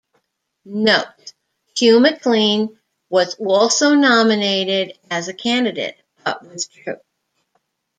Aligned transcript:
Note: 0.65 1.33
Hugh 1.77 1.99
MacLean 1.99 2.75
was 3.11 3.35
also 3.35 3.93
nominated 3.93 4.97
as 5.11 5.27
a 5.27 5.33
candidate, 5.35 5.95
but 6.23 6.41
withdrew. 6.43 6.95